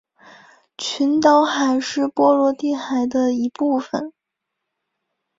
[0.79, 4.11] 群岛海是波罗的海的一部份。